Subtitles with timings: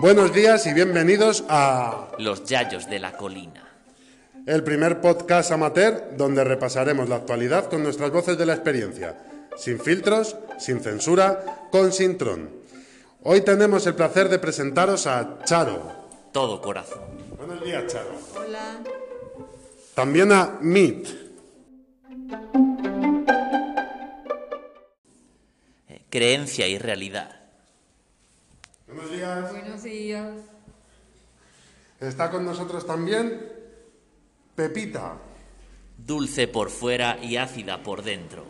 [0.00, 3.64] Buenos días y bienvenidos a Los Yayos de la Colina.
[4.46, 9.18] el primer podcast amateur donde repasaremos la actualidad con nuestras voces de la experiencia,
[9.56, 12.48] sin filtros, sin censura, con Sintrón.
[13.24, 15.92] Hoy tenemos el placer de presentaros a Charo.
[16.32, 17.00] Todo corazón.
[17.36, 18.18] Buenos días, Charo.
[18.36, 18.78] Hola.
[19.94, 21.08] También a Meet.
[25.88, 27.37] Eh, Creencia y realidad.
[28.98, 29.52] Buenos días.
[29.52, 30.40] Buenos días.
[32.00, 33.48] Está con nosotros también
[34.56, 35.18] Pepita.
[35.96, 38.44] Dulce por fuera y ácida por dentro.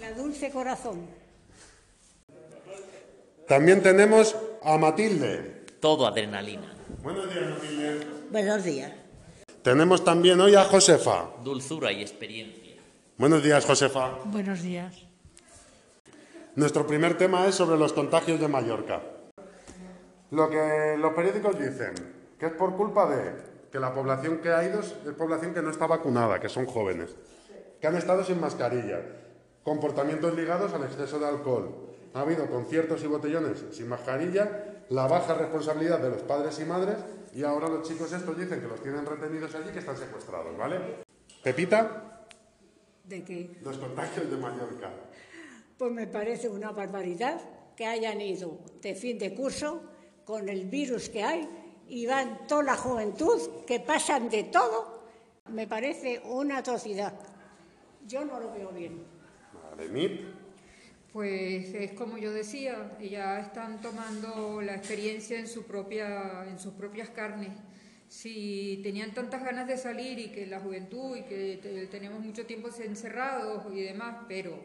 [0.00, 1.06] La dulce corazón.
[3.46, 5.64] También tenemos a Matilde.
[5.80, 6.72] Todo adrenalina.
[7.00, 8.06] Buenos días, Matilde.
[8.32, 8.92] Buenos días.
[9.62, 11.30] Tenemos también hoy a Josefa.
[11.44, 12.74] Dulzura y experiencia.
[13.16, 14.18] Buenos días, Josefa.
[14.24, 15.06] Buenos días.
[16.56, 19.00] Nuestro primer tema es sobre los contagios de Mallorca.
[20.30, 21.94] Lo que los periódicos dicen,
[22.38, 23.32] que es por culpa de
[23.72, 27.14] que la población que ha ido es población que no está vacunada, que son jóvenes,
[27.80, 29.00] que han estado sin mascarilla,
[29.62, 31.74] comportamientos ligados al exceso de alcohol.
[32.14, 36.96] Ha habido conciertos y botellones sin mascarilla, la baja responsabilidad de los padres y madres
[37.34, 40.78] y ahora los chicos estos dicen que los tienen retenidos allí que están secuestrados, ¿vale?
[41.42, 42.24] Pepita,
[43.04, 43.58] ¿De qué?
[43.62, 44.90] los contagios de Mallorca.
[45.76, 47.40] Pues me parece una barbaridad
[47.76, 49.82] que hayan ido de fin de curso
[50.28, 51.48] con el virus que hay
[51.88, 55.02] y van toda la juventud que pasan de todo.
[55.48, 57.14] Me parece una atrocidad.
[58.06, 59.02] Yo no lo veo bien.
[61.14, 66.74] Pues es como yo decía, ya están tomando la experiencia en, su propia, en sus
[66.74, 67.52] propias carnes.
[68.06, 72.44] Si tenían tantas ganas de salir y que la juventud y que te- tenemos mucho
[72.44, 74.58] tiempo encerrados y demás, pero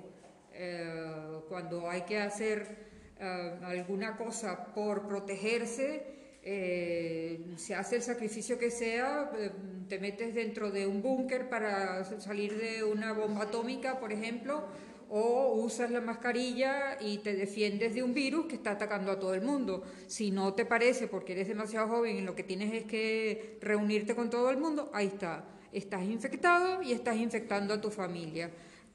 [0.52, 2.92] eh, cuando hay que hacer
[3.24, 6.14] eh, alguna cosa por protegerse,
[6.46, 9.50] eh, se hace el sacrificio que sea, eh,
[9.88, 14.66] te metes dentro de un búnker para salir de una bomba atómica, por ejemplo,
[15.10, 19.34] o usas la mascarilla y te defiendes de un virus que está atacando a todo
[19.34, 19.84] el mundo.
[20.08, 24.14] Si no te parece, porque eres demasiado joven y lo que tienes es que reunirte
[24.14, 25.46] con todo el mundo, ahí está.
[25.72, 28.52] Estás infectado y estás infectando a tu familia.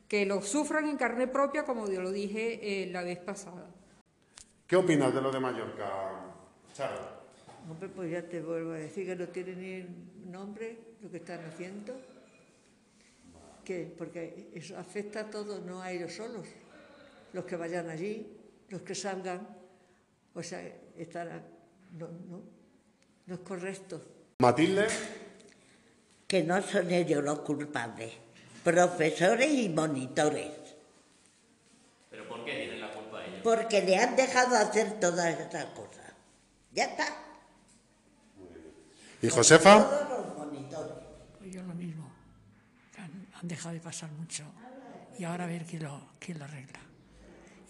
[0.07, 3.78] Que lo sufran en carne propia, como yo lo dije eh, la vez pasada.
[4.69, 5.89] ¿Qué opinas de lo de Mallorca,
[6.75, 7.01] Charo?
[7.71, 11.43] Hombre, pues ya te vuelvo a decir que no tiene ni nombre lo que están
[11.47, 11.95] haciendo.
[13.65, 13.91] ¿Qué?
[13.97, 16.47] Porque eso afecta a todos, no a ellos solos.
[17.33, 18.31] Los que vayan allí,
[18.69, 19.49] los que salgan,
[20.35, 20.61] o sea,
[20.99, 21.43] estará,
[21.99, 22.43] no, no,
[23.25, 24.03] no es correcto.
[24.41, 24.87] Matilde,
[26.27, 28.13] que no son ellos los culpables,
[28.63, 30.69] profesores y monitores,
[32.11, 33.38] ¿Pero por qué tienen la culpa ellos?
[33.49, 36.13] Porque le han dejado hacer todas estas cosas.
[36.71, 37.07] Ya está.
[39.23, 39.89] ¿y Josefa?
[39.89, 40.93] Todos los monitores.
[41.39, 42.11] Pues yo lo mismo.
[42.99, 44.45] Han, han dejado de pasar mucho
[45.19, 46.79] y ahora a ver quién lo, quién lo arregla.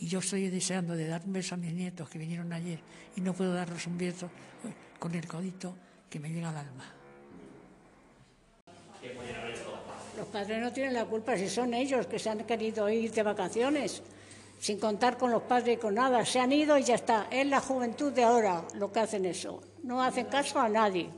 [0.01, 2.81] Y yo estoy deseando de dar un beso a mis nietos que vinieron ayer
[3.15, 4.29] y no puedo darles un beso
[4.99, 5.77] con el codito
[6.11, 6.93] que me llega al alma.
[10.17, 13.23] Los padres no tienen la culpa si son ellos que se han querido ir de
[13.23, 14.03] vacaciones
[14.59, 16.25] sin contar con los padres y con nada.
[16.25, 17.29] Se han ido y ya está.
[17.31, 19.61] Es la juventud de ahora lo que hacen eso.
[19.83, 21.11] No hacen caso a nadie.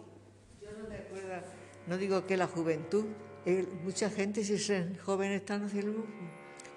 [0.62, 1.43] Yo no me acuerdo,
[1.87, 3.06] no digo que la juventud,
[3.47, 6.05] eh, mucha gente si son jóvenes están haciendo,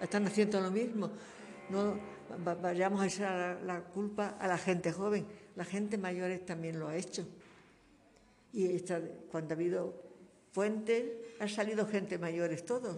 [0.01, 1.11] están haciendo lo mismo.
[1.69, 1.97] No
[2.45, 5.25] va- vayamos a echar la, culpa a la gente joven,
[5.55, 7.27] la gente mayor también lo ha hecho.
[8.53, 9.01] Y esta-
[9.31, 9.93] cuando ha habido
[10.53, 11.03] puentes,
[11.39, 12.95] han salido gente mayores todos,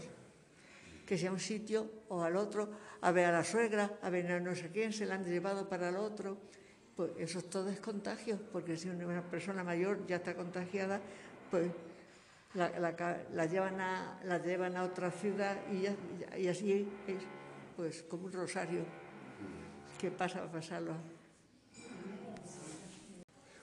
[1.06, 2.70] que sea un sitio o al otro,
[3.02, 5.70] a ver a la suegra, a ver a no sé quién, se la han llevado
[5.70, 6.38] para el otro.
[6.96, 11.02] Pues eso es todo es contagio, porque si una persona mayor ya está contagiada,
[11.52, 11.70] pues
[12.54, 17.18] la, llevan, a, llevan a otra ciudad y, así es
[17.76, 18.84] pues como un rosario.
[20.00, 20.44] ¿Qué pasa?
[20.44, 20.94] A pasarlo.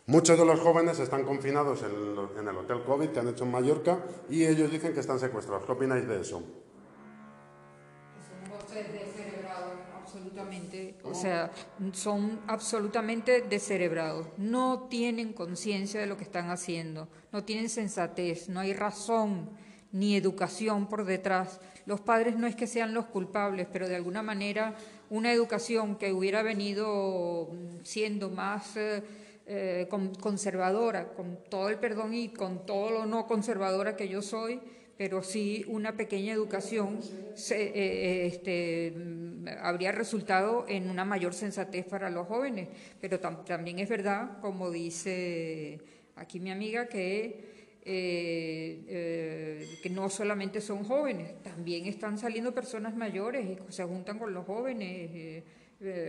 [0.07, 4.05] Muchos de los jóvenes están confinados en el hotel COVID que han hecho en Mallorca
[4.29, 5.65] y ellos dicen que están secuestrados.
[5.65, 6.43] ¿Qué opináis de eso?
[8.75, 10.95] Descerebrados, absolutamente.
[11.05, 11.51] O sea,
[11.93, 14.27] son absolutamente descerebrados.
[14.39, 17.09] No tienen conciencia de lo que están haciendo.
[17.33, 18.49] No tienen sensatez.
[18.49, 19.51] No hay razón
[19.93, 21.61] ni educación por detrás.
[21.85, 24.75] Los padres no es que sean los culpables, pero de alguna manera
[25.11, 29.03] una educación que hubiera venido mm, siendo más eh,
[29.47, 34.23] eh, con- conservadora, con todo el perdón y con todo lo no conservadora que yo
[34.23, 34.61] soy,
[34.97, 37.01] pero sí una pequeña educación
[37.51, 38.95] eh, eh, este,
[39.61, 42.69] habría resultado en una mayor sensatez para los jóvenes.
[43.01, 45.81] Pero tam- también es verdad, como dice
[46.17, 47.51] aquí mi amiga, que
[47.85, 54.33] eh, que no solamente son jóvenes, también están saliendo personas mayores y se juntan con
[54.33, 55.43] los jóvenes,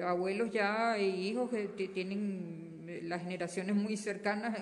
[0.06, 4.56] abuelos ya e hijos que ti- tienen las generaciones muy cercanas,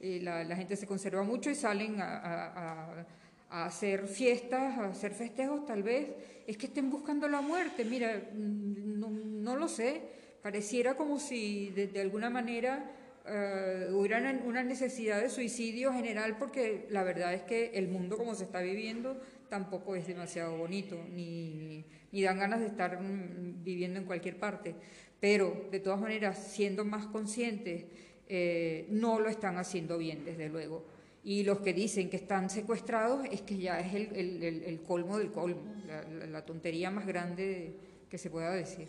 [0.00, 3.06] la, la gente se conserva mucho y salen a-
[3.50, 6.08] a hacer fiestas, a hacer festejos tal vez,
[6.46, 10.02] es que estén buscando la muerte, mira, mm, no, no lo sé,
[10.42, 12.92] pareciera como si de, alguna manera
[13.30, 18.16] eh, hubiera una- una necesidad de suicidio general porque la verdad es que el mundo
[18.16, 19.20] como se está viviendo
[19.50, 24.74] tampoco es demasiado bonito, ni, ni dan ganas de estar mm, viviendo en cualquier parte.
[25.20, 27.84] Pero, de todas maneras, siendo más conscientes,
[28.28, 30.84] eh, no lo están haciendo bien, desde luego.
[31.24, 34.82] Y los que dicen que están secuestrados es que ya es el, el- el- el
[34.82, 37.76] colmo del colmo, la, la- la tontería más grande
[38.08, 38.88] que se pueda decir.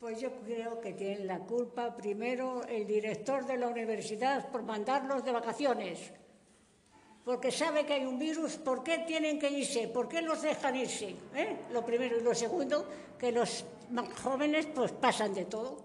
[0.00, 5.24] Pues yo creo que tiene la culpa primero el director de la universidad por mandarlos
[5.24, 6.12] de vacaciones.
[7.24, 9.88] Porque sabe que hay un virus, ¿por qué tienen que irse?
[9.88, 11.14] ¿Por qué los dejan irse?
[11.34, 11.56] ¿Eh?
[11.72, 13.64] Lo primero y lo segundo, que los
[14.22, 15.84] jóvenes pues pasan de todo.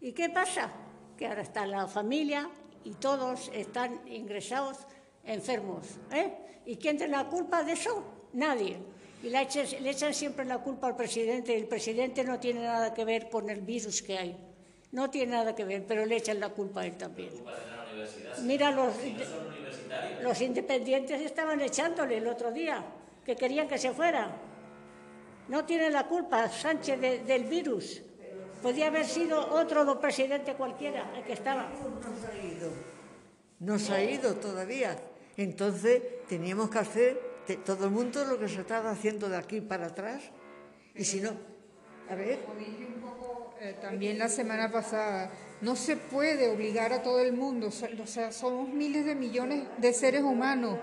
[0.00, 0.70] ¿Y qué pasa?
[1.16, 2.48] Que ahora está la familia
[2.84, 4.78] y todos están ingresados
[5.24, 5.86] enfermos.
[6.12, 6.32] ¿eh?
[6.66, 8.02] ¿Y quién tiene la culpa de eso?
[8.32, 8.78] Nadie.
[9.22, 11.56] Y le echan, le echan siempre la culpa al presidente.
[11.56, 14.36] El presidente no tiene nada que ver con el virus que hay.
[14.92, 17.30] No tiene nada que ver, pero le echan la culpa a él también.
[18.44, 18.94] Mira, los,
[20.22, 22.84] los independientes estaban echándole el otro día,
[23.24, 24.30] que querían que se fuera.
[25.48, 28.02] No tiene la culpa Sánchez de- del virus.
[28.62, 31.68] Podía haber sido otro presidente cualquiera el que estaba.
[33.60, 33.72] Ido.
[33.72, 34.96] Nos ha ido todavía.
[35.36, 37.20] Entonces teníamos que hacer
[37.64, 40.22] todo el mundo lo que se estaba haciendo de aquí para atrás.
[40.94, 41.30] Y si no,
[42.10, 42.38] a ver,
[43.60, 48.32] eh, también la semana pasada, no se puede obligar a todo el mundo, o sea,
[48.32, 50.78] somos miles de millones de seres humanos.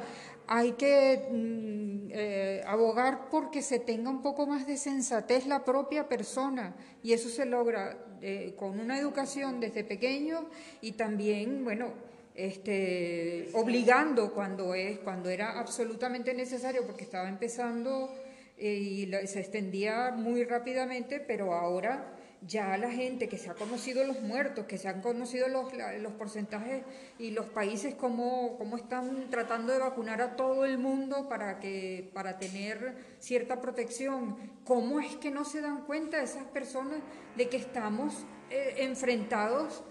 [0.48, 6.08] Hay que mm, eh, abogar porque se tenga un poco más de sensatez la propia
[6.08, 10.48] persona y eso se logra eh, con una educación desde pequeño
[10.82, 11.94] y también, bueno,
[12.36, 18.14] este, obligando cuando es cuando era absolutamente necesario porque estaba empezando
[18.58, 22.14] eh, y se extendía muy rápidamente, pero ahora
[22.48, 26.14] ya la gente que se ha conocido los muertos, que se han conocido los, los
[26.14, 26.84] porcentajes
[27.18, 32.10] y los países cómo, cómo están tratando de vacunar a todo el mundo para, que,
[32.14, 37.00] para tener cierta protección, ¿cómo es que no se dan cuenta esas personas
[37.36, 39.84] de que estamos eh, enfrentados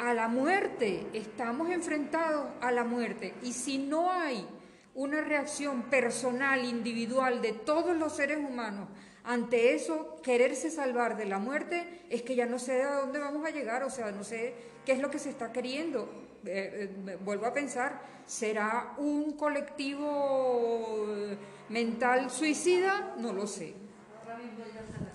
[0.00, 3.34] a la muerte, estamos enfrentados a la muerte.
[3.42, 4.46] Y si no hay
[4.94, 8.88] una reacción personal, individual de todos los seres humanos
[9.24, 13.44] ante eso, quererse salvar de la muerte, es que ya no sé a dónde vamos
[13.46, 14.54] a llegar, o sea, no sé
[14.86, 16.08] qué es lo que se está queriendo.
[16.46, 21.36] Eh, eh, vuelvo a pensar, ¿será un colectivo eh,
[21.68, 23.14] mental suicida?
[23.18, 23.74] No lo sé.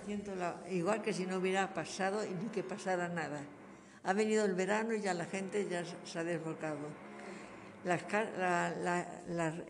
[0.02, 3.40] haciendo la- igual que si no hubiera pasado y ni que pasara nada.
[4.06, 6.78] Ha venido el verano y ya la gente ya se- ha desbocado.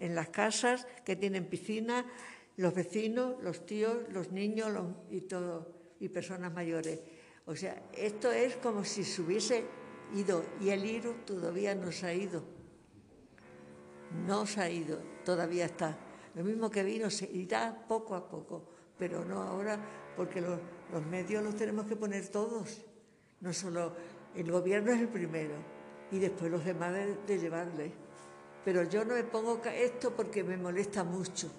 [0.01, 2.05] En las casas que tienen piscina,
[2.57, 4.73] los vecinos, los tíos, los niños
[5.11, 7.01] y todo, y personas mayores.
[7.47, 9.65] O sea, esto es como si se hubiese
[10.15, 12.45] ido y el virus todavía no se ha ido.
[14.27, 15.97] No se ha ido, todavía está.
[16.35, 19.79] Lo mismo que vino se irá poco a poco, pero no ahora,
[20.17, 20.61] porque los
[21.11, 22.85] medios los tenemos que poner todos.
[23.41, 23.93] No solo
[24.37, 25.55] el gobierno es el primero
[26.11, 27.93] y después los demás de, de llevarle.
[28.65, 31.51] Pero yo no me pongo esto porque me molesta mucho,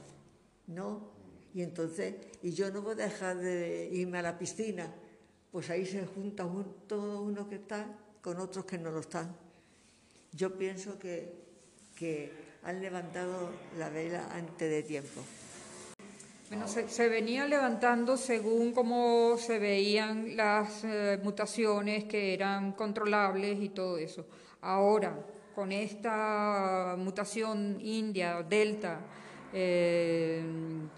[0.68, 1.10] ¿no?
[1.54, 4.94] Y entonces, y yo no voy a dejar de irme a la piscina,
[5.52, 7.88] pues ahí se junta un- todo uno que está
[8.22, 9.36] con otros que no lo están.
[10.34, 11.34] Yo pienso que,
[11.96, 12.32] que
[12.64, 15.22] han levantado la vela antes de tiempo.
[16.50, 23.62] Bueno, se, se venía levantando según cómo se veían las eh, mutaciones que eran controlables
[23.62, 24.26] y todo eso.
[24.62, 25.20] Ahora,
[25.54, 29.02] con esta mutación india, delta,
[29.54, 30.42] eh,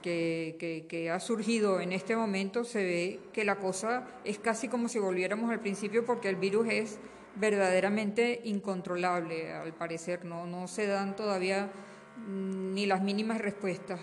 [0.03, 4.99] que, ha surgido en este momento, se ve que la cosa es casi como si
[4.99, 6.99] volviéramos al principio porque el virus es
[7.35, 11.71] verdaderamente incontrolable, al parecer, no, no se dan todavía
[12.17, 13.99] mm, ni las mínimas respuestas.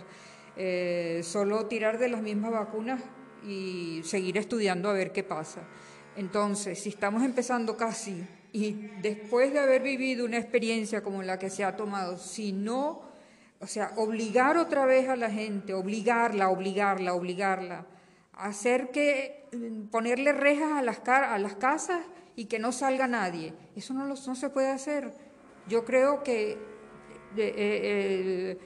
[0.57, 3.03] Eh, solo tirar de las mismas vacunas
[3.47, 5.63] y seguir estudiando a ver qué pasa.
[6.17, 8.73] Entonces, si estamos empezando casi y
[9.03, 13.07] después de haber vivido una experiencia como la que se ha tomado, si no
[13.61, 17.87] o sea, obligar otra vez a la gente, obligarla, obligarla, obligarla,
[18.35, 22.03] hacer que, mm, ponerle rejas a las, a las casas
[22.35, 23.55] y que no salga nadie.
[23.75, 25.13] Eso no, no se puede hacer.
[25.69, 26.59] Yo creo que
[27.37, 28.59] eh,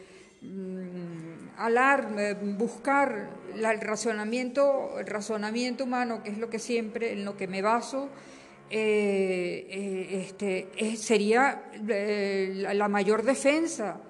[0.42, 1.29] mm,
[1.60, 7.46] alarme, buscar el razonamiento, el razonamiento humano, que es lo que siempre, en lo que
[7.46, 8.08] me baso,
[8.70, 14.00] eh, eh, este, sería la mayor defensa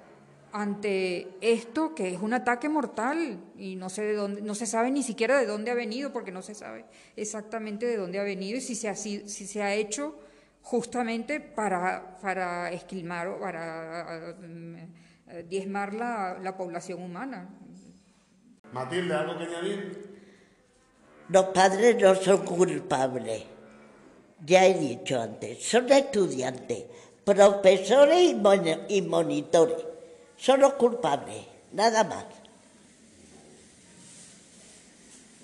[0.53, 4.91] ante esto que es un ataque mortal y no sé de dónde, no se sabe
[4.91, 6.85] ni siquiera de dónde ha venido porque no se sabe
[7.17, 10.19] exactamente de dónde ha venido y si se ha, se ha hecho
[10.63, 14.89] justamente para, para esquilmar o para eh,
[15.49, 17.49] diezmar la, la población humana.
[18.73, 20.11] Matilde, ¿algo que añadir?
[21.29, 23.45] Los padres no son culpables,
[24.45, 26.85] ya he dicho antes, son estudiantes,
[27.25, 28.35] profesores
[28.89, 29.91] y monitores
[30.41, 32.25] son los culpables, nada más.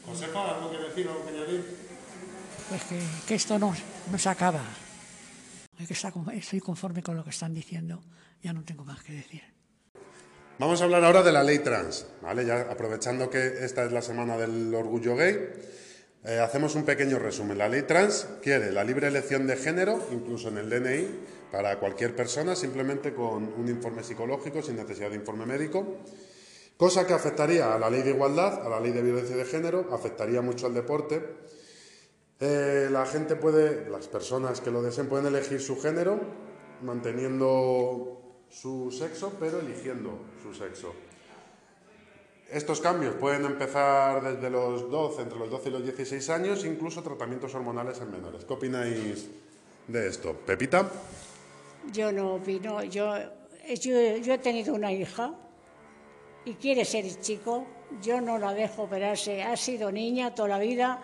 [0.06, 1.76] Josefa, ¿algo que decir, algo que añadir?
[2.68, 2.82] Pues
[3.26, 3.74] que, esto no,
[4.10, 4.64] no se acaba.
[5.76, 8.02] Que estoy conforme con lo que están diciendo,
[8.42, 9.55] ya no tengo más que decir.
[10.58, 12.46] Vamos a hablar ahora de la ley trans, ¿vale?
[12.46, 15.50] Ya aprovechando que esta es la semana del orgullo gay,
[16.24, 17.58] eh, hacemos un pequeño resumen.
[17.58, 21.08] La ley trans quiere la libre elección de género, incluso en el DNI,
[21.52, 25.98] para cualquier persona, simplemente con un informe psicológico, sin necesidad de informe médico,
[26.78, 29.88] cosa que afectaría a la ley de igualdad, a la ley de violencia de género,
[29.92, 31.22] afectaría mucho al deporte.
[32.40, 36.18] Eh, la gente puede, las personas que lo deseen pueden elegir su género,
[36.80, 40.94] manteniendo su sexo, pero eligiendo su sexo.
[42.50, 47.02] Estos cambios pueden empezar desde los 12, entre los 12 y los 16 años, incluso
[47.02, 48.44] tratamientos hormonales en menores.
[48.44, 49.26] ¿Qué opináis
[49.88, 50.32] de esto?
[50.32, 50.88] Pepita.
[51.92, 52.84] Yo no opino.
[52.84, 53.16] Yo,
[53.80, 55.34] yo, he tenido una hija
[56.44, 57.66] y quiere ser chico.
[58.00, 59.42] Yo no la dejo operarse.
[59.42, 61.00] Ha sido niña toda la vida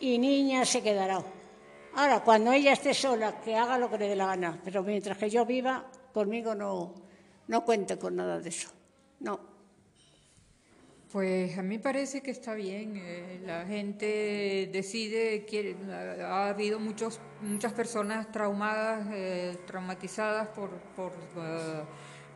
[0.00, 1.22] y niña se quedará.
[1.94, 4.58] Ahora, cuando ella esté sola, que haga lo que le dé la gana.
[4.64, 5.84] Pero mientras que yo viva,
[6.16, 6.94] conmigo no,
[7.46, 8.70] no cuente con nada de eso.
[9.20, 9.38] No.
[11.12, 12.94] Pues a mí parece que está bien.
[12.96, 15.76] Eh, la gente decide, quiere,
[16.22, 21.82] ha habido muchos, muchas personas traumadas, eh, traumatizadas por, por eh,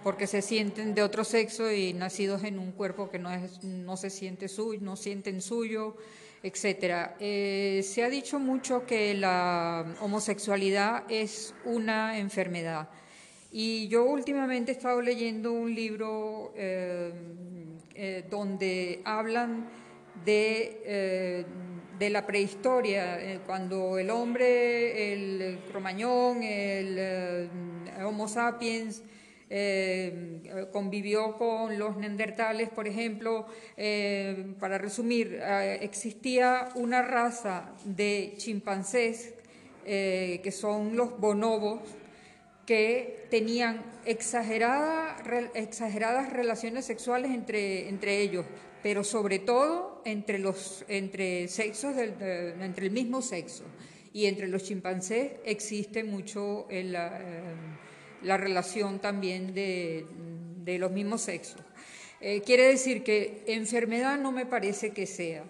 [0.05, 3.97] porque se sienten de otro sexo y nacidos en un cuerpo que no, es, no
[3.97, 5.97] se siente suyo, no sienten suyo,
[6.43, 7.17] etcétera.
[7.19, 12.91] se ha dicho mucho que la homosexualidad es una enfermedad.
[13.53, 16.53] Y yo últimamente he estado leyendo un libro
[18.03, 19.69] eh, donde hablan
[20.25, 21.45] de, eh,
[21.99, 27.51] de la prehistoria, eh, cuando el hombre, el, cromañón, el
[28.03, 29.03] Homo sapiens,
[30.73, 33.47] convivió con los neandertales, por ejemplo,
[34.59, 35.39] para resumir,
[35.83, 39.35] existía una raza de chimpancés
[39.85, 41.81] que son los bonobos,
[42.67, 45.23] que tenían exageradas
[46.33, 48.47] relaciones sexuales entre, entre ellos,
[48.83, 53.65] pero sobre todo entre, los, entre sexos, entre el mismo sexo.
[54.13, 57.55] Y entre los chimpancés existe mucho la, eh,
[58.23, 60.05] la, relación también de,
[60.65, 61.63] de los mismos sexos.
[62.21, 65.45] Eh, quiere decir que enfermedad no me parece que sea.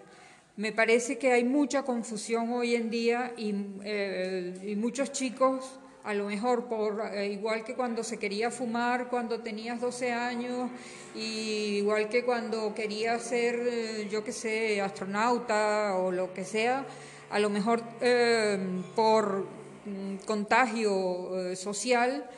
[0.57, 3.53] Me parece que hay mucha confusión hoy en día y,
[3.83, 9.09] eh, y muchos chicos a lo mejor por eh, igual que cuando se quería fumar
[9.09, 10.69] cuando tenías 12 años
[11.15, 16.85] y igual que cuando querías ser eh, yo qué sé astronauta o lo que sea
[17.29, 18.57] a lo mejor eh,
[18.95, 19.47] por
[19.85, 22.29] mm, contagio social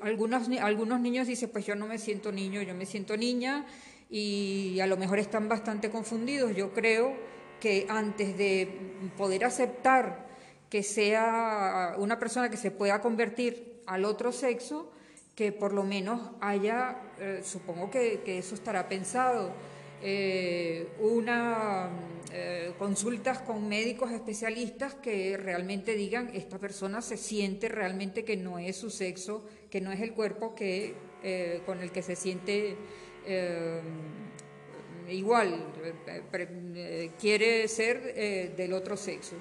[0.00, 3.64] algunos algunos niños dicen pues yo no me siento niño yo me siento niña
[4.12, 6.54] y a lo mejor están bastante confundidos.
[6.54, 7.16] Yo creo
[7.58, 8.68] que antes de
[9.16, 10.26] poder aceptar
[10.72, 14.90] que sea una persona que se pueda convertir al otro sexo,
[15.34, 19.52] que por lo menos haya, eh, supongo que, eso estará pensado,
[20.02, 21.90] eh, una
[22.32, 28.58] eh, consultas con médicos especialistas que realmente digan esta persona se siente realmente que no
[28.58, 30.94] es su sexo, que no es el cuerpo que,
[31.66, 32.78] con el que se siente
[35.10, 35.66] igual,
[37.20, 39.36] quiere ser del otro sexo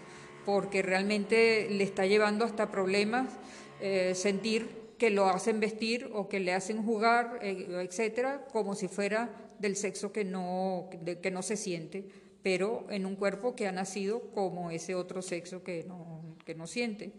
[0.46, 3.34] porque realmente le está llevando hasta problemas
[3.80, 8.88] eh, sentir que lo hacen vestir o que le hacen jugar, eh, etcétera, como si
[8.88, 10.90] fuera del sexo que no,
[11.22, 12.06] que no se siente,
[12.44, 16.68] pero en un cuerpo que ha nacido como ese otro sexo que no, que no
[16.68, 17.14] siente.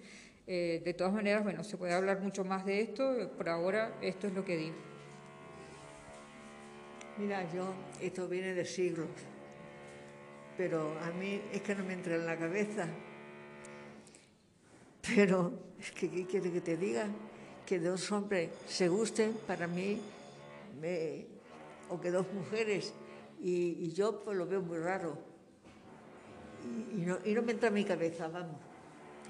[0.46, 4.28] Eh, de todas maneras, bueno, se puede hablar mucho más de esto, por ahora esto
[4.28, 4.76] es lo que digo.
[7.18, 9.08] Mira, yo, esto viene de siglos,
[10.56, 12.88] pero a mí es que no me entra en la cabeza.
[15.02, 15.52] Pero
[15.94, 17.06] que, ¿qué quiere que te diga?
[17.66, 20.00] Que dos hombres se gusten, para mí,
[20.80, 21.26] me-
[21.90, 22.94] o que dos mujeres,
[23.40, 25.18] y, yo pues lo veo muy raro.
[26.64, 28.56] Y, y no, y no me entra en mi cabeza, vamos.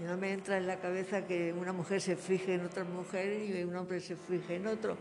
[0.01, 3.43] Y no me entra en la cabeza que una mujer se fije en otra mujer
[3.43, 4.97] y un hombre se fije en otro.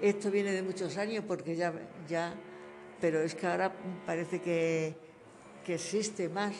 [0.00, 1.72] Esto viene de muchos años porque ya,
[2.08, 2.34] ya
[3.00, 3.72] pero es que ahora
[4.06, 4.94] parece que,
[5.64, 6.54] que existe más.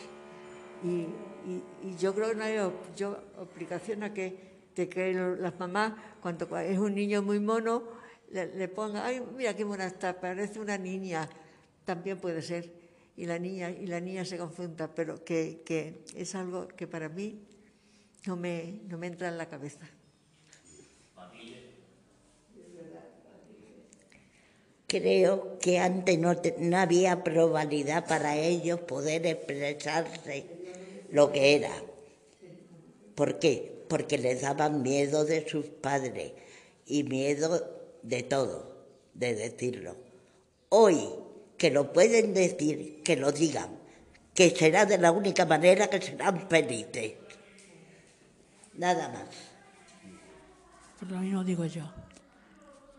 [0.85, 1.07] Y,
[1.49, 5.93] y- yo creo que no hay op- yo, obligación a que, de que las mamás,
[6.21, 7.83] cuando cua- es un niño muy mono,
[8.31, 11.29] le, le pongan, ay, mira qué mona está, parece una niña.
[11.85, 12.73] También puede ser.
[13.17, 17.09] Y la niña, y la niña se confunda, pero que, que es algo que para
[17.11, 17.45] mí
[18.27, 19.87] no me, no me entra en la cabeza.
[24.93, 26.37] Creo que antes no,
[26.77, 30.45] había probabilidad para ellos poder expresarse
[31.11, 31.73] lo que era.
[33.15, 33.87] ¿Por qué?
[33.89, 36.33] Porque les daban miedo de sus padres
[36.85, 38.85] y miedo de todo,
[39.15, 39.97] de decirlo.
[40.69, 41.09] Hoy
[41.57, 43.71] que lo pueden decir, que lo digan,
[44.35, 47.15] que será de la única manera que serán felices.
[48.75, 49.29] Nada más.
[50.99, 52.02] Pues lo mismo digo yo.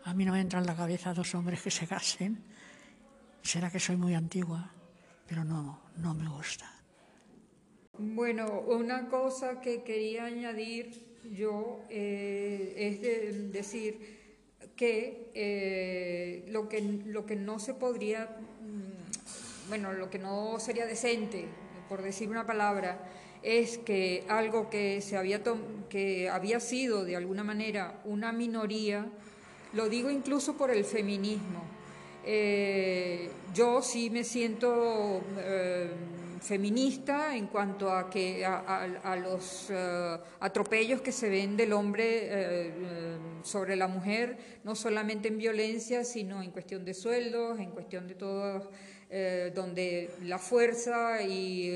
[0.04, 2.42] A mí no me entra en la cabeza dos hombres que se casen.
[3.42, 4.70] Será que soy muy antigua,
[5.26, 6.70] pero no, no me gusta.
[7.98, 14.24] Bueno, una cosa que quería añadir yo eh, es de- decir
[14.76, 20.86] que, eh, lo que lo que no se podría, mm, bueno, lo que no sería
[20.86, 21.46] decente,
[21.88, 22.98] por decir una palabra,
[23.42, 25.42] es que algo que se había
[25.88, 29.06] que había sido de alguna manera una minoría,
[29.74, 31.62] lo digo incluso por el feminismo.
[32.26, 35.90] Eh, yo sí me siento eh,
[36.40, 42.72] feminista en cuanto a que a, los eh, atropellos que se ven del hombre
[43.42, 48.14] sobre la mujer, no solamente en violencia, sino en cuestión de sueldos, en cuestión de
[48.14, 48.70] todo,
[49.54, 51.70] donde la fuerza y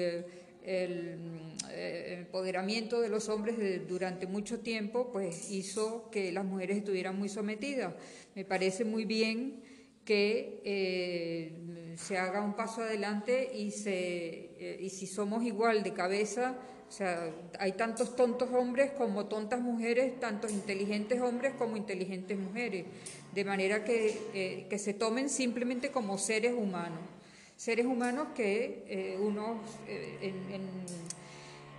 [0.71, 3.57] eh, el empoderamiento de los hombres
[3.89, 7.95] durante mucho tiempo pues hizo que las mujeres estuvieran muy sometidas.
[8.35, 9.63] Me parece muy bien
[10.05, 15.95] que eh, se haga un paso adelante y, se, eh, y si somos igual de
[15.95, 22.39] cabeza, o sea, hay tantos tontos hombres como tontas mujeres, tantos inteligentes hombres como inteligentes
[22.39, 22.85] mujeres,
[23.35, 27.01] de manera que, que se tomen simplemente como seres humanos,
[27.59, 30.33] seres humanos que eh, unos eh,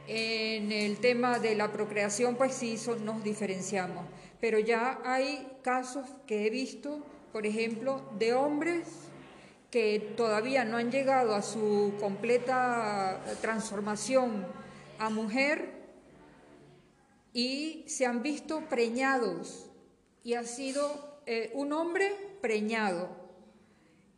[0.08, 4.06] en- el tema de la procreación, pues sí son- nos diferenciamos,
[4.42, 8.88] pero ya hay casos que he visto, por ejemplo, de hombres
[9.72, 14.46] que todavía no han llegado a su completa transformación
[14.98, 15.74] a mujer
[17.34, 19.68] y se han visto preñados
[20.24, 22.12] y ha sido eh, un hombre
[22.42, 23.19] preñado.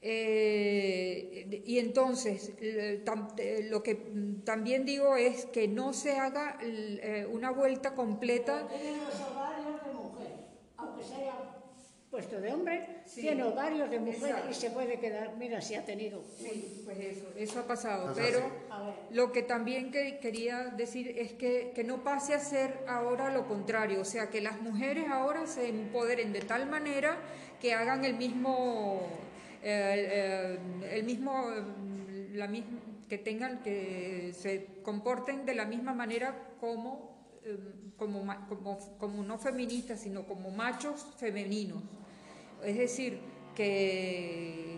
[0.01, 3.03] Eh, y entonces, eh,
[3.37, 3.95] eh, lo que
[4.43, 8.67] también digo es que no se haga eh, una vuelta completa.
[8.67, 10.31] Tiene los ovarios de mujer,
[10.77, 11.33] aunque se haya
[12.09, 16.23] puesto de hombre, tiene ovarios de mujer y se puede quedar, mira si ha tenido.
[16.37, 18.11] Sí, pues eso, eso ha pasado.
[18.15, 18.41] Pero
[19.11, 23.47] lo que también que- quería decir es que, que no pase a ser ahora lo
[23.47, 27.17] contrario, o sea, que las mujeres ahora se empoderen de tal manera
[27.61, 28.99] que hagan el mismo,
[29.61, 30.59] eh,
[30.91, 37.11] el mismo, eh, la misma, que tengan, que se comporten de la misma manera como,
[37.43, 37.57] eh,
[37.97, 41.83] como, como, como no feministas, sino como machos femeninos.
[42.63, 43.19] Es decir,
[43.55, 44.77] que,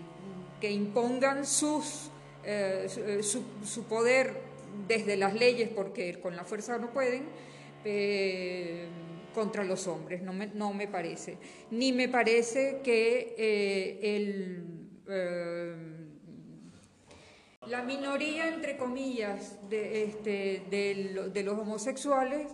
[0.60, 2.10] que impongan sus,
[2.43, 3.24] eh, su, eh,
[3.65, 4.41] su poder
[4.88, 7.26] desde las leyes, porque con la fuerza no pueden,
[7.86, 8.88] eh,
[9.34, 11.38] contra los hombres, no me, no me parece.
[11.72, 14.63] Ni me parece que eh, el...
[15.10, 15.76] eh,
[17.67, 22.48] la minoría, entre comillas, de, este, de, lo- de los homosexuales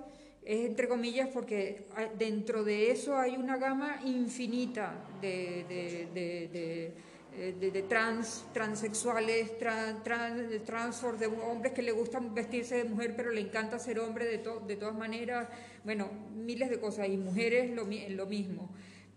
[0.44, 1.88] es entre comillas porque
[2.18, 6.94] dentro de eso hay una gama infinita de-
[7.36, 12.84] eh, de- de trans, transexuales, tran, tran- transfor, de hombres que le gustan vestirse de
[12.86, 15.48] mujer pero le encanta ser hombre de, to- de todas maneras,
[15.84, 18.70] bueno, miles de cosas y mujeres lo, mi- lo mismo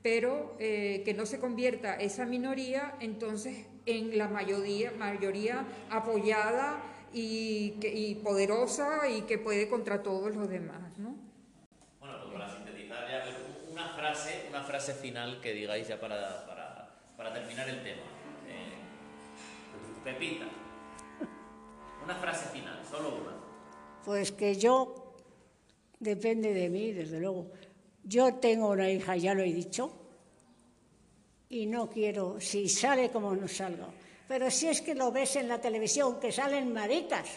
[0.02, 6.82] pero eh, que no se convierta esa minoría entonces en la mayoría, mayoría apoyada
[7.14, 11.14] y, poderosa y que puede contra todos los demás, ¿no?
[12.00, 13.24] Bueno, pues para sintetizar ya,
[13.70, 16.46] una frase, una frase final que digáis ya para,
[17.16, 18.02] para terminar el tema.
[20.04, 20.46] Pepita,
[22.02, 23.32] una frase final, solo una.
[24.04, 25.14] Pues que yo,
[26.00, 27.52] depende de mí, desde luego.
[28.02, 29.92] Yo tengo una hija, ya lo he dicho,
[31.48, 33.86] y no quiero, si sale como no salga.
[34.26, 37.28] Pero si es que lo ves en la televisión, que salen maricas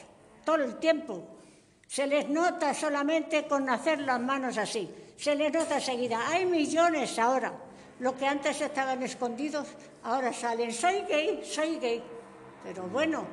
[0.43, 1.37] todo el tiempo,
[1.85, 6.29] se les nota solamente con hacer las manos así, se les nota enseguida.
[6.29, 7.64] Hay millones ahora.
[7.99, 9.67] Lo que antes estaban escondidos,
[10.03, 10.73] ahora salen.
[10.73, 12.03] Soy gay, soy gay.
[12.63, 13.25] Pero bueno,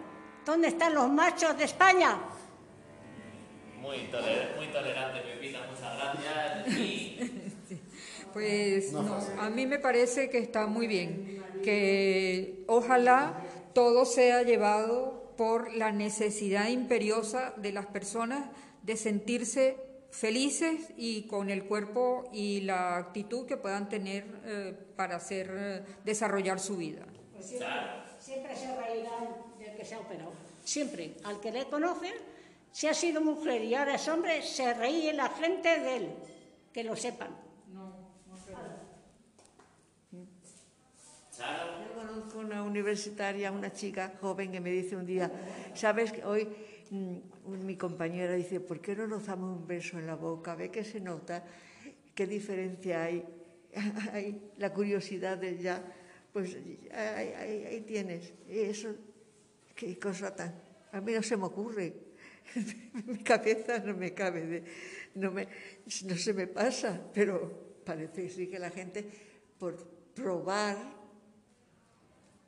[0.46, 2.18] ¿dónde están los machos de España?
[3.80, 6.78] Muy, toler- muy tolerante, Pepita, muchas gracias.
[6.78, 7.18] Y
[8.32, 13.34] Pues no, a mí me parece que está muy bien, que ojalá
[13.74, 18.48] todo sea llevado por la necesidad imperiosa de las personas
[18.84, 19.76] de sentirse
[20.12, 25.84] felices y con el cuerpo y la actitud que puedan tener eh, para hacer eh,
[26.04, 27.06] desarrollar su vida.
[27.40, 30.32] Siempre se reirán del que se ha operado.
[30.62, 31.14] Siempre.
[31.24, 32.12] Al que le conocen,
[32.70, 36.14] si ha sido mujer y ahora es hombre, se ríe la gente de él.
[36.72, 37.30] Que lo sepan.
[41.38, 45.30] Yo conozco una universitaria, una chica joven que me dice un día,
[45.74, 46.48] sabes que hoy
[46.92, 50.54] mi compañera dice, ¿por qué no nos damos un beso en la boca?
[50.54, 51.44] ¿Ve que se nota?
[52.14, 53.24] ¿Qué diferencia hay?
[54.12, 55.82] hay la curiosidad de ya,
[56.32, 56.54] pues
[56.92, 58.34] ahí, ahí- ahí tienes.
[58.48, 58.94] Y Eso,
[59.74, 60.54] qué cosa tan...
[60.92, 61.94] A mí no se me ocurre.
[63.06, 64.64] mi cabeza no me cabe, de-
[65.14, 65.48] no, me,
[66.04, 69.06] no se me pasa, pero parece que sí que la gente,
[69.58, 69.76] por
[70.14, 70.76] probar,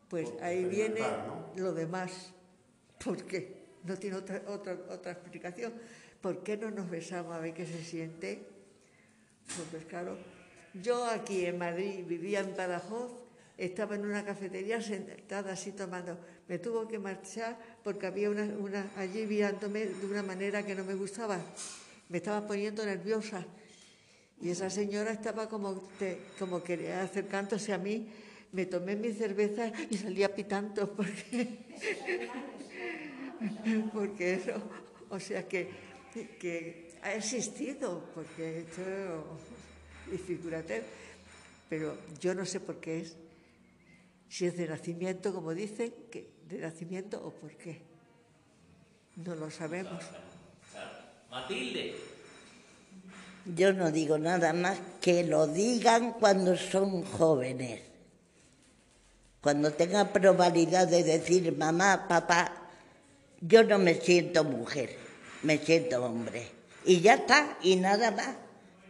[0.09, 2.35] pues Por ahí viene experimentar, lo demás.
[3.03, 3.64] ¿Por qué?
[3.85, 5.73] No tiene otra, otra, otra explicación.
[6.21, 8.43] ¿Por qué no nos besamos a ver qué se siente?
[9.71, 10.17] Pues, claro,
[10.83, 13.13] yo aquí en Madrid vivía en Badajoz,
[13.59, 16.19] estaba en una cafetería sentada así tomando.
[16.49, 20.83] Me tuvo que marchar porque había una, una allí mirándome de una manera que no
[20.85, 21.39] me gustaba.
[22.09, 23.45] Me estaba poniendo nerviosa.
[24.41, 28.09] Y esa señora estaba como, te- como quería acercándose a mí.
[28.53, 31.59] Me tomé mi cerveza y salía pitando porque,
[33.93, 34.53] porque eso,
[35.11, 35.69] o sea que,
[36.39, 39.39] que ha existido, porque esto,
[40.13, 40.83] y figúrate,
[41.69, 43.17] pero yo no sé por qué es,
[44.29, 47.83] si es de nacimiento, como dicen, que de nacimiento o por qué.
[49.17, 50.03] No lo sabemos.
[51.31, 51.95] Matilde,
[53.45, 57.83] Yo no digo nada más que lo digan cuando son jóvenes.
[59.41, 62.64] Cuando tengan probabilidad de decir mamá, papá,
[63.41, 64.97] yo no me siento mujer,
[65.43, 66.47] me siento hombre.
[66.85, 68.37] Y ya está, y nada más.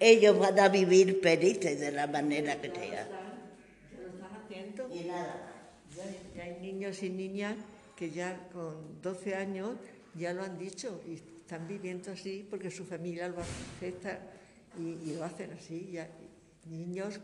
[0.00, 3.08] Ellos van a vivir felices de la manera que sea.
[3.96, 4.88] lo están haciendo.
[4.92, 5.52] Y nada
[5.96, 7.54] Ya hay, ya hay niños y niñas
[7.96, 9.70] que ya con 12 años
[10.16, 14.18] ya lo han dicho y están viviendo así porque su familia lo acepta
[14.76, 15.90] y, y lo hacen así.
[15.92, 16.10] Ya,
[16.68, 17.20] niños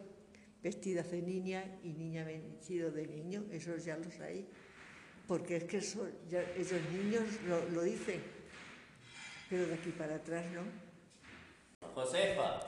[0.63, 4.47] vestidas de niña y niña vestido de niño, esos ya los hay.
[5.31, 8.21] Porque es que eso, ya, esos niños lo, lo dicen,
[9.49, 10.63] pero de aquí para atrás no.
[11.95, 12.61] Josefa,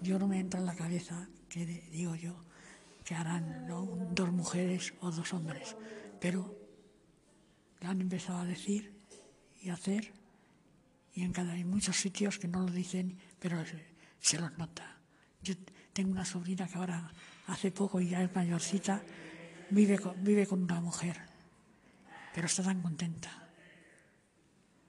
[0.00, 2.34] Yo no me entra en la cabeza que de- digo yo
[3.04, 3.84] que harán ¿no?
[4.12, 5.76] dos mujeres o dos hombres,
[6.18, 6.56] pero
[7.82, 8.90] han empezado a decir
[9.60, 10.12] y a hacer
[11.14, 13.84] y en cada hay muchos sitios que no lo dicen, pero se,
[14.18, 14.96] se los nota.
[15.42, 15.52] Yo
[15.92, 17.12] tengo una sobrina que ahora
[17.50, 19.02] hace poco y ya es mayorcita,
[19.70, 21.16] vive con, vive con una mujer,
[22.34, 23.48] pero está tan contenta.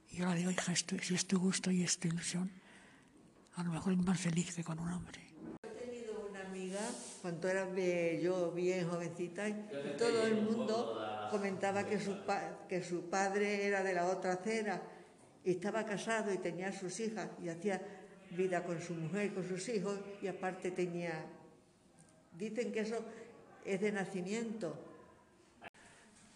[0.10, 2.52] Y yo le digo, hija, esto, si es tu gusto y es tu ilusión,
[3.56, 5.22] a lo mejor es más feliz que con un hombre.
[5.64, 6.82] He tenido una amiga,
[7.22, 7.68] cuando era
[8.20, 12.18] yo bien jovencita, y todo el mundo comentaba que su,
[12.68, 14.82] que su padre era de la otra acera
[15.44, 17.82] y estaba casado y tenía sus hijas y hacía
[18.32, 21.26] vida con su mujer, con sus hijos y aparte tenía...
[22.42, 22.96] Dicen que eso
[23.64, 24.74] es de nacimiento.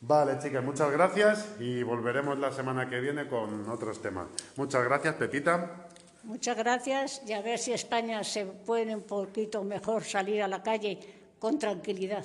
[0.01, 4.27] Vale, chicas, muchas gracias y volveremos la semana que viene con otros temas.
[4.55, 5.87] Muchas gracias, Pepita.
[6.21, 10.61] Muchas gracias y a ver si España se puede un poquito mejor salir a la
[10.61, 10.99] calle
[11.39, 12.23] con tranquilidad.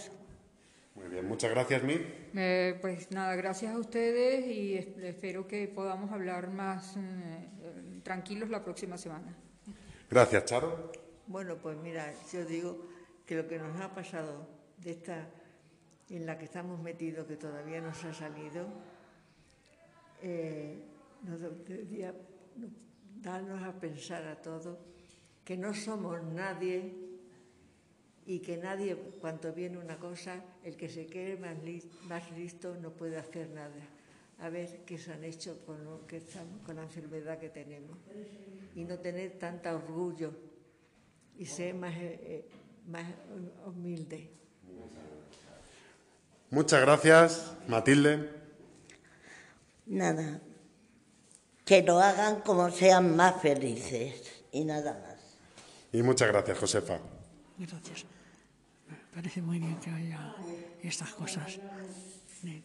[0.94, 1.96] Muy bien, muchas gracias, Mi.
[2.34, 8.00] Eh, pues nada, gracias a ustedes y es- espero que podamos hablar más mm, eh,
[8.02, 9.34] tranquilos la próxima semana.
[10.10, 10.92] Gracias, Charo.
[11.28, 12.76] Bueno, pues mira, yo digo
[13.30, 14.44] que lo que nos ha pasado
[14.82, 15.24] de esta
[16.08, 18.66] en la que estamos metidos, que todavía no se ha salido,
[20.20, 20.82] eh,
[21.22, 22.12] nos debería
[23.22, 24.76] darnos a pensar a todos
[25.44, 26.92] que no somos nadie
[28.26, 32.74] y que nadie, cuando viene una cosa, el que se cree más, lis- más listo
[32.82, 33.78] no puede hacer nada.
[34.40, 35.78] A ver qué se han hecho con,
[36.66, 37.96] con la enfermedad que tenemos.
[38.74, 40.32] Y no tener tanta orgullo
[41.38, 42.48] y ser más, eh, eh,
[42.90, 43.06] más
[43.66, 44.30] humilde.
[46.50, 48.28] Muchas gracias, Matilde.
[49.86, 50.40] Nada.
[51.64, 55.38] Que lo hagan como sean más felices y nada más.
[55.92, 56.98] Y muchas gracias, Josefa.
[57.58, 58.04] Gracias.
[58.88, 60.34] Me parece muy bien que haya
[60.82, 61.58] estas cosas.
[62.42, 62.62] De,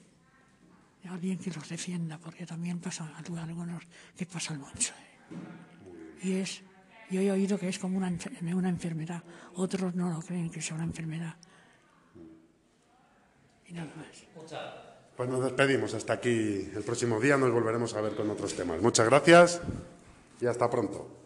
[1.03, 3.83] de alguien que los defienda, porque también pasa a algunos
[4.17, 4.93] que pasan mucho.
[4.93, 6.27] ¿eh?
[6.27, 6.61] Y es,
[7.09, 8.11] yo he oído que es como una,
[8.55, 9.23] una enfermedad.
[9.55, 11.35] Otros no lo creen que sea una enfermedad.
[13.67, 14.25] Y nada más.
[15.15, 15.93] Pues nos despedimos.
[15.93, 17.37] Hasta aquí el próximo día.
[17.37, 18.81] Nos volveremos a ver con otros temas.
[18.81, 19.61] Muchas gracias
[20.41, 21.24] y hasta pronto.